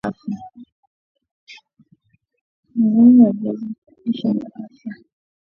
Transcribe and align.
Umuhimu 2.75 3.19
wa 3.25 3.31
viazi 3.37 3.67
lishe 4.03 4.29
kwa 4.37 4.49
afya 4.65 4.91